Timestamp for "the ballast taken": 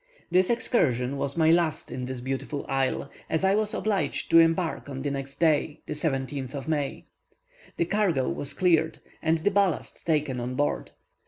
9.37-10.39